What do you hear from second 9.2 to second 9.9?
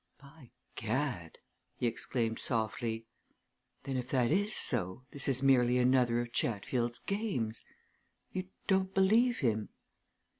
him?"